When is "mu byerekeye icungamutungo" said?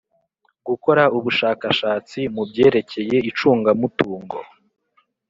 2.33-4.37